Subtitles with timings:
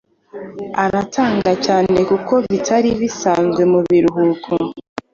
[0.83, 4.51] aratangara cyane kuko bitari bisanzwe mu biruhuko.